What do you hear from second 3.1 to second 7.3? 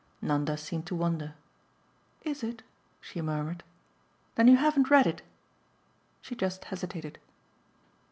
murmured. "Then you haven't read it?" She just hesitated.